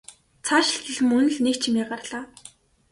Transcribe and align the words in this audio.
Цаашилтал 0.45 0.99
мөн 1.09 1.25
л 1.33 1.37
нэг 1.45 1.55
чимээ 1.61 1.85
гарлаа. 1.91 2.23